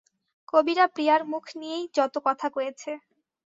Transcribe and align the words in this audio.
কবিরা 0.47 0.85
প্রিয়ার 0.93 1.21
মুখ 1.31 1.45
নিয়েই 1.59 1.85
যত 1.97 2.13
কথা 2.27 2.47
কয়েছে। 2.55 2.91